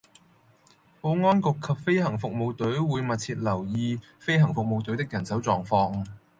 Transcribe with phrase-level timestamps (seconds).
[0.99, 6.03] 保安局及飛行服務隊會密切留意飛行服務隊的人手狀況